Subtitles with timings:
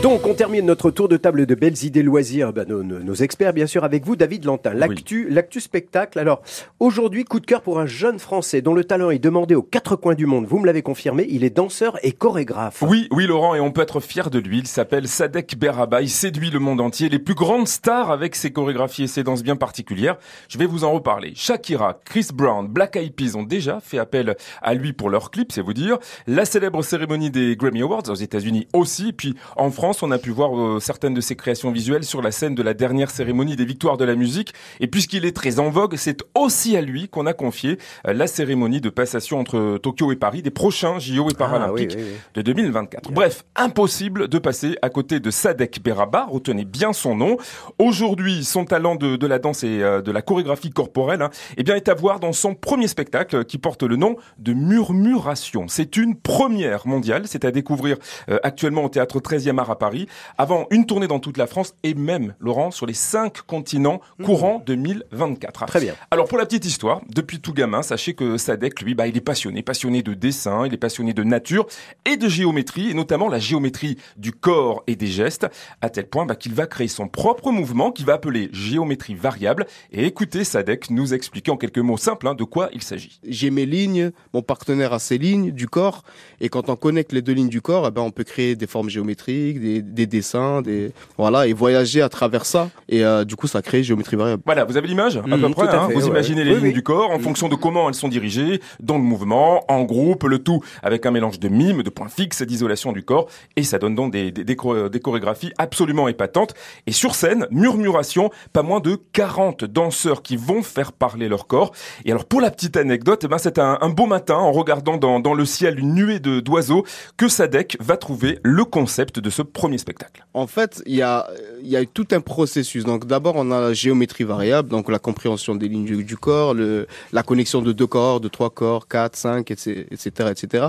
[0.00, 2.52] Donc, on termine notre tour de table de belles idées loisirs.
[2.52, 4.72] Ben, nos, nos- nos experts, bien sûr, avec vous, David Lantin.
[4.72, 6.20] L'actu, l'actu spectacle.
[6.20, 6.40] Alors,
[6.78, 9.96] aujourd'hui, coup de cœur pour un jeune Français dont le talent est demandé aux quatre
[9.96, 10.46] coins du monde.
[10.46, 12.82] Vous me l'avez confirmé, il est danseur et chorégraphe.
[12.86, 14.58] Oui, oui, Laurent, et on peut être fier de lui.
[14.60, 16.00] Il s'appelle Sadek Beraba.
[16.00, 17.08] Il séduit le monde entier.
[17.08, 20.16] Les plus grandes stars avec ses chorégraphies et ses danses bien particulières.
[20.48, 21.32] Je vais vous en reparler.
[21.34, 25.50] Shakira, Chris Brown, Black Eyed Peas ont déjà fait appel à lui pour leurs clips,
[25.50, 25.98] c'est vous dire.
[26.28, 29.12] La célèbre cérémonie des Grammy Awards aux États-Unis aussi.
[29.12, 32.30] Puis en France, on a pu voir euh, certaines de ses créations visuelles sur la
[32.30, 34.52] scène de la dernière cérémonie des Victoires de la musique.
[34.80, 38.26] Et puisqu'il est très en vogue, c'est aussi à lui qu'on a confié euh, la
[38.26, 42.10] cérémonie de passation entre Tokyo et Paris des prochains JO et Ah, Paralympiques oui, oui,
[42.12, 42.18] oui.
[42.34, 43.10] de 2024.
[43.12, 47.36] Bref, impossible de passer à côté de Sadek Beraba, retenez bien son nom.
[47.78, 51.62] Aujourd'hui, son talent de, de la danse et euh, de la chorégraphie corporelle hein, eh
[51.62, 55.66] bien, est à voir dans son premier spectacle euh, qui porte le nom de Murmuration.
[55.68, 57.96] C'est une première mondiale, c'est à découvrir
[58.30, 60.06] euh, actuellement au Théâtre 13e art à Paris,
[60.36, 64.62] avant une tournée dans toute la France et même, Laurent, sur les cinq continents courant
[64.66, 65.66] 2024.
[65.66, 65.94] Très bien.
[66.10, 69.22] Alors pour la petite histoire, depuis tout gamin, sachez que Sadek, lui, bah, il est
[69.22, 71.66] passionné, passionné de dessin, il est passionné de nature
[72.04, 75.46] et de géométrie, et notamment la géométrie du corps et des gestes,
[75.80, 79.66] à tel point bah, qu'il va créer son propre mouvement qu'il va appeler géométrie variable.
[79.92, 83.20] Et écoutez Sadek nous expliquer en quelques mots simples hein, de quoi il s'agit.
[83.26, 86.02] j'ai mes lignes, mon partenaire a ses lignes du corps,
[86.40, 88.66] et quand on connecte les deux lignes du corps, eh ben, on peut créer des
[88.66, 93.36] formes géométriques, des, des dessins, des voilà, et voyager à travers ça, et euh, du
[93.36, 94.42] coup, ça crée géométrie variable.
[94.46, 95.68] Voilà, vous avez l'image à Mhm, peu près.
[95.68, 96.08] tout à hein fait, vous ouais.
[96.08, 96.72] imaginez les Oui, lignes oui.
[96.72, 100.38] du corps en fonction de comment elles sont dirigées, dans le mouvement, en groupe, le
[100.38, 103.94] tout avec un mélange de mimes, de points fixes, d'isolation du corps, et ça donne
[103.94, 106.54] donc des, des, des choré- des chorégraphies absolument épatantes.
[106.86, 111.72] Et sur scène, murmuration, pas moins de 40 danseurs qui vont faire parler leur corps.
[112.04, 114.96] Et alors pour la petite anecdote, eh ben c'est un, un beau matin en regardant
[114.96, 116.84] dans, dans le ciel une nuée de d'oiseaux
[117.16, 120.24] que Sadek va trouver le concept de ce premier spectacle.
[120.34, 121.26] En fait, il y a,
[121.62, 122.84] y a tout un processus.
[122.84, 126.86] Donc, d'abord, on a la géométrie variable, donc la compréhension des lignes du, corps, le,
[127.12, 130.66] la connexion de deux corps, de trois corps, quatre, cinq, etc., etc., etc.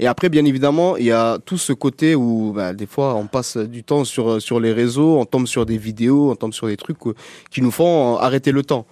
[0.00, 3.28] Et après, bien évidemment, il y a tout ce côté où, bah, des fois, on
[3.28, 6.66] passe du temps sur, sur les réseaux, on tombe sur des vidéos, on tombe sur
[6.66, 7.14] des trucs euh,
[7.52, 8.86] qui nous font arrêter le temps.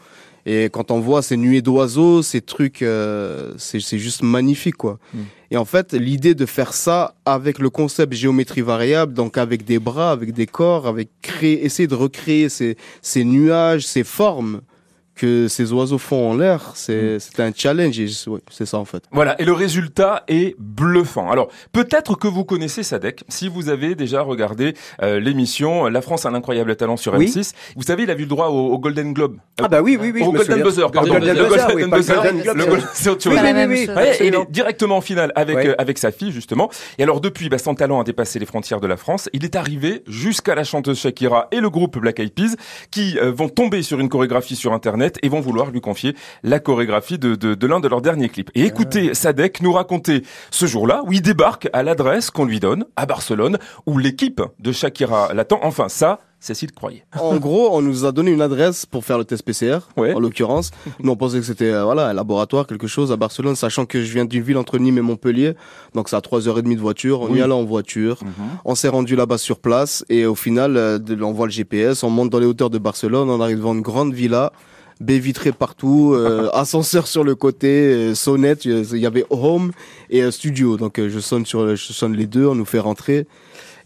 [0.46, 4.98] Et quand on voit ces nuées d'oiseaux, ces trucs, euh, c'est juste magnifique, quoi.
[5.12, 5.18] Mm.
[5.52, 9.78] Et en fait, l'idée de faire ça avec le concept géométrie variable, donc avec des
[9.78, 14.60] bras, avec des corps, avec créer, essayer de recréer ces, ces nuages, ces formes
[15.20, 17.98] que ces oiseaux font en l'air, c'est c'est un challenge.
[18.26, 19.04] ouais, c'est ça en fait.
[19.12, 21.30] Voilà, et le résultat est bluffant.
[21.30, 26.24] Alors, peut-être que vous connaissez Sadek, si vous avez déjà regardé euh, l'émission La France
[26.24, 27.26] a un incroyable talent sur Oui.
[27.26, 27.52] M6.
[27.76, 29.36] Vous savez, il a vu le droit au, au Golden Globe.
[29.62, 30.22] Ah bah oui, oui, oui.
[30.22, 30.62] au Golden.
[30.62, 31.12] Buzzer, pardon.
[31.12, 32.14] Golden Le Buzzer, oui, Golden Buzzer.
[32.14, 32.86] Le Golden-.
[33.26, 34.26] Oui, oui, oui, oui.
[34.26, 35.68] il est directement en finale avec Ouais.
[35.68, 36.70] euh, avec sa fille justement.
[36.98, 39.28] Et alors depuis, bah, son talent a dépassé les frontières de la France.
[39.32, 42.54] Il est arrivé jusqu'à la chanteuse Shakira et le groupe Black Eyed Peas
[42.90, 46.58] qui euh, vont tomber sur une chorégraphie sur Internet et vont vouloir lui confier la
[46.60, 48.50] chorégraphie de, de, de l'un de leurs derniers clips.
[48.54, 52.84] Et écoutez Sadek nous raconter ce jour-là où il débarque à l'adresse qu'on lui donne
[52.96, 55.60] à Barcelone où l'équipe de Shakira l'attend.
[55.62, 57.04] Enfin ça, Cécile croyait.
[57.20, 60.14] En gros, on nous a donné une adresse pour faire le test PCR, Ouais.
[60.14, 60.70] en l'occurrence.
[60.98, 64.02] Nous, on pensait que c'était euh, voilà un laboratoire, quelque chose à Barcelone, sachant que
[64.02, 65.52] je viens d'une ville entre Nîmes et Montpellier,
[65.94, 67.20] donc c'est à 3h30 de voiture.
[67.20, 67.40] On Oui.
[67.40, 68.20] y allait en voiture.
[68.64, 72.10] On s'est rendu là-bas sur place et au final, euh, on voit le GPS, on
[72.10, 74.52] monte dans les hauteurs de Barcelone, on arrive devant une grande villa,
[75.00, 79.72] baies vitrées partout, euh, ascenseur sur le côté, euh, sonnette, il y avait home
[80.10, 80.76] et euh, studio.
[80.76, 83.26] Donc euh, je sonne sur, je sonne les deux, on nous fait rentrer.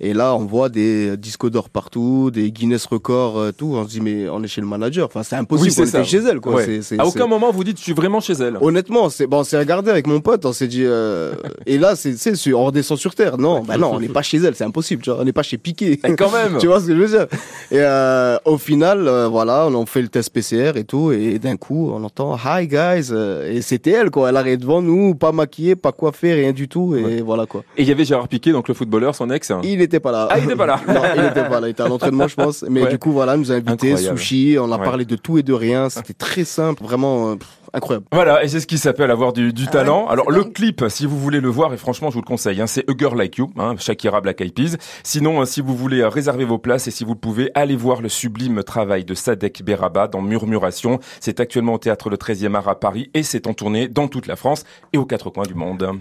[0.01, 3.75] Et là, on voit des disques d'or partout, des Guinness records, euh, tout.
[3.75, 5.07] On se dit, mais on est chez le manager.
[5.07, 5.73] Enfin, c'est impossible.
[5.77, 6.55] Oui, c'est chez elle, quoi.
[6.55, 6.81] Ouais.
[6.99, 8.59] À aucun moment vous dites je suis vraiment chez elle.
[8.61, 11.35] Honnêtement, c'est bon, on s'est regardé avec mon pote, on s'est dit euh,
[11.67, 12.15] et là c'est
[12.53, 13.39] on redescend sur terre.
[13.39, 15.43] Non, bah non, on n'est pas chez elle, c'est impossible, tu vois, on n'est pas
[15.43, 15.93] chez Piqué.
[15.93, 16.56] Et quand même.
[16.61, 17.27] tu vois ce que je veux dire?
[17.71, 21.39] Et euh, au final, euh, voilà, on a fait le test PCR et tout et
[21.39, 23.12] d'un coup, on entend "Hi guys"
[23.51, 26.97] et c'était elle quoi, elle arrive devant nous, pas maquillée, pas coiffée, rien du tout
[26.97, 27.21] et Ouais.
[27.21, 27.62] voilà quoi.
[27.77, 29.51] Et il y avait Gérard Piquet donc le footballeur son ex.
[29.65, 30.29] Il n'était pas là.
[30.31, 30.81] Ah, il était pas là.
[30.88, 31.69] non, il n'était pas là.
[31.69, 32.65] Il était à l'entraînement, je pense.
[32.69, 32.91] Mais Ouais.
[32.91, 34.19] du coup, voilà, il nous a invités, Incroyable.
[34.19, 34.56] sushi.
[34.61, 34.85] On a Ouais.
[34.85, 35.88] parlé de tout et de rien.
[35.91, 38.06] C'était très simple, vraiment euh, pff, incroyable.
[38.12, 40.05] Voilà, et c'est ce qui s'appelle avoir du, du Ah talent.
[40.06, 40.53] ouais, Alors le dingue.
[40.53, 42.93] clip, si vous voulez le voir, et franchement je vous le conseille, hein, c'est A
[42.97, 44.77] Girl Like You, hein, Shakira Black Eyed Peas.
[45.03, 47.77] Sinon, euh, si vous voulez euh, réserver vos places et si vous le pouvez, allez
[47.77, 50.99] voir le sublime travail de Sadek Beraba dans Murmuration.
[51.21, 54.27] C'est actuellement au théâtre le 13e art à Paris et c'est en tournée dans toute
[54.27, 55.99] la France et aux quatre coins du monde.